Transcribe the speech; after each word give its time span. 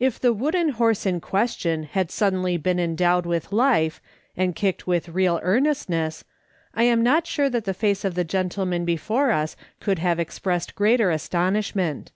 If 0.00 0.18
the 0.18 0.32
wooden 0.32 0.70
horse 0.70 1.06
in 1.06 1.20
question 1.20 1.90
liad 1.94 2.10
suddenly 2.10 2.56
been 2.56 2.80
endowed 2.80 3.24
with 3.24 3.52
life, 3.52 4.02
and 4.36 4.56
kicked 4.56 4.88
with 4.88 5.10
real 5.10 5.38
earnestness, 5.44 6.24
I 6.74 6.82
am 6.82 7.04
not 7.04 7.24
sure 7.24 7.48
that 7.48 7.64
the 7.64 7.72
face 7.72 8.04
of 8.04 8.16
the 8.16 8.24
gentleman 8.24 8.84
before 8.84 9.30
us 9.30 9.54
could 9.78 10.00
have 10.00 10.18
expressed 10.18 10.74
greater 10.74 11.12
astonishment. 11.12 12.10